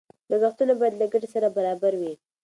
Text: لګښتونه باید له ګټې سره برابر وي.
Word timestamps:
لګښتونه 0.31 0.73
باید 0.79 0.93
له 1.01 1.05
ګټې 1.13 1.27
سره 1.35 1.47
برابر 1.57 1.93
وي. 2.01 2.13